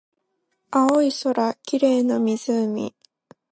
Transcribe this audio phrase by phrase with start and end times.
[0.71, 2.91] 青い空、綺麗な湖